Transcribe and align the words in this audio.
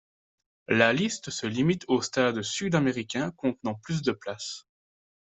La 0.67 0.93
liste 0.93 1.29
se 1.29 1.45
limite 1.45 1.85
aux 1.87 2.01
stades 2.01 2.41
sud-américains 2.41 3.29
contenant 3.37 3.75
plus 3.75 4.01
de 4.01 4.11
places. 4.11 4.65